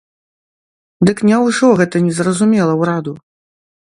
Дык 1.09 1.17
няўжо 1.29 1.69
гэта 1.81 2.01
не 2.05 2.13
зразумела 2.19 2.73
ўраду? 2.83 3.13